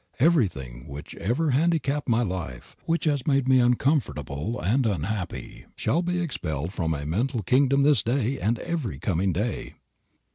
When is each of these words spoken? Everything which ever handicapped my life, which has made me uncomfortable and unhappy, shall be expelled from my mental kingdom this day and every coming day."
Everything 0.19 0.87
which 0.87 1.13
ever 1.17 1.51
handicapped 1.51 2.09
my 2.09 2.23
life, 2.23 2.75
which 2.85 3.05
has 3.05 3.27
made 3.27 3.47
me 3.47 3.59
uncomfortable 3.59 4.59
and 4.59 4.87
unhappy, 4.87 5.65
shall 5.75 6.01
be 6.01 6.19
expelled 6.19 6.73
from 6.73 6.89
my 6.89 7.05
mental 7.05 7.43
kingdom 7.43 7.83
this 7.83 8.01
day 8.01 8.39
and 8.39 8.57
every 8.57 8.97
coming 8.97 9.31
day." 9.31 9.75